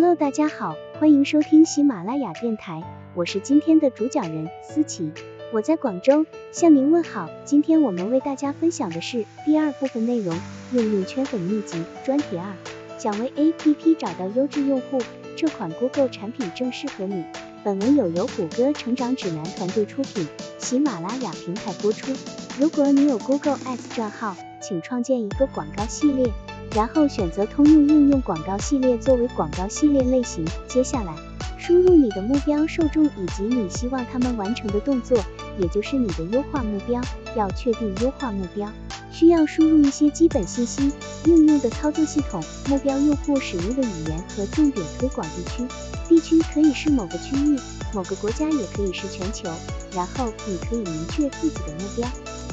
[0.00, 2.84] Hello，大家好，欢迎收听喜马拉雅电台，
[3.16, 5.10] 我是今天的主讲人思琪，
[5.52, 7.28] 我在广州向您问好。
[7.44, 10.38] 今天我们为大家分享的是第二部分内容，
[10.70, 12.54] 应用圈粉秘籍专题二，
[12.96, 15.02] 想为 APP 找到优质用户，
[15.34, 17.24] 这款 Google 产品正适合你。
[17.64, 20.28] 本文有由谷歌成长指南团队出品，
[20.58, 22.12] 喜马拉雅平台播出。
[22.56, 26.30] 如果你有 Google Ads 账号，请创建一个广告系列。
[26.74, 30.44] 然后选择通用应用广告系列作为广告系列类型。
[30.66, 31.14] 接下来，
[31.58, 35.18] 输入你的目标受众以及你希望他们完成的动作，
[35.58, 37.00] 也就是你的优化目标。
[37.36, 38.70] 要确定优化目标，
[39.12, 40.92] 需要输入一些基本信息：
[41.24, 45.66] 应用的操作系统、目标用户使用的语言和重点推广地区。
[46.08, 47.58] 地区可以是某个区域、
[47.92, 49.48] 某个国家，也可以是全球。
[49.94, 52.08] 然后你可以明确自己的目标。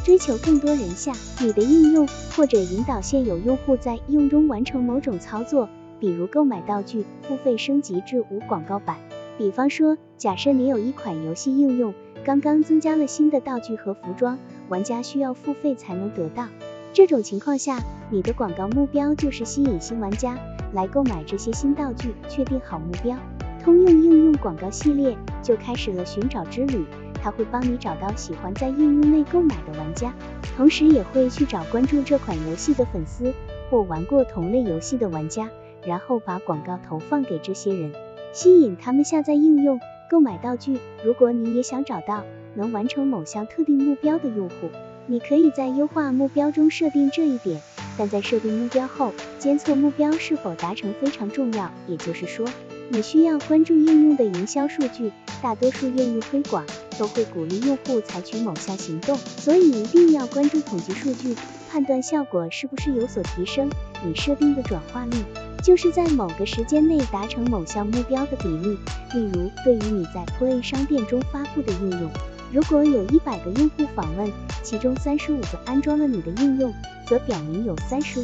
[0.06, 5.68] 追求更多人下你的应用，或者引导现有用户在应用中完成某种操作，
[6.00, 8.98] 比如购买道具、付费升级至无广告版。
[9.40, 14.38] 比方说，假设你有一款游戏应用，刚刚增加了新的道具和服装，
[14.70, 16.50] 玩家需要付费才能得到。
[16.94, 17.80] 这种情况下，
[18.12, 20.38] 你的广告目标就是吸引新玩家
[20.72, 22.14] 来购买这些新道具。
[22.30, 23.18] 确定好目标，
[23.66, 26.86] 通用应用广告系列就开始了寻找之旅。
[27.24, 30.14] 它会帮你找到喜欢在应用内购买的玩家，
[30.56, 33.34] 同时也会去找关注这款游戏的粉丝
[33.72, 35.50] 或玩过同类游戏的玩家，
[35.84, 37.92] 然后把广告投放给这些人，
[38.32, 39.80] 吸引他们下载应用
[40.12, 40.78] 购买道具。
[41.04, 44.70] 如果你也想找到能完成某项特定目标的用户，
[45.08, 47.60] 你可以在优化目标中设定这一点，
[47.98, 51.72] 但在设定目标后，监测目标是否达成非常重要。
[51.88, 52.46] 也就是说，
[52.90, 55.12] 你需要关注应用的营销数据。
[55.42, 56.66] 大多数业务推广
[56.98, 61.36] 都会鼓励用户采取某项行动，所以一定要关注统计数据，
[61.70, 63.70] 判断效果是不是有所提升。
[64.04, 65.18] 你设定的转化率，
[65.64, 68.78] 就是在某个时间内达成某项目标的比例。
[69.14, 72.10] 例如，对于你在 Play 商店中发布的应用，
[72.52, 74.32] 如果有一百个用户访问，
[74.64, 76.74] 其中三十五个安装了你的应用，
[77.08, 78.24] 则表明有三十五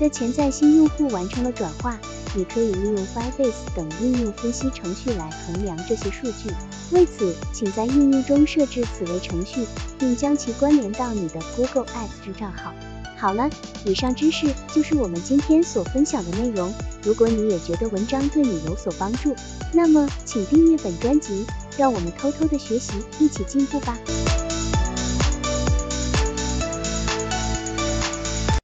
[0.00, 1.96] 个潜在新用户完成了转化。
[2.36, 6.54] 你可以利用 Firebase 等应用分析程序来衡量这些数据。
[6.92, 9.66] 为此，请在应用中设置此类程序，
[9.98, 12.74] 并将其关联到你的 Google Ads 账号。
[13.16, 13.48] 好了，
[13.86, 16.70] 以上知识就是我们今天所分享的内容。
[17.02, 19.34] 如果你也觉得文章对你有所帮助，
[19.72, 21.46] 那么请订阅本专辑，
[21.78, 23.96] 让我们偷偷的学习，一起进步吧。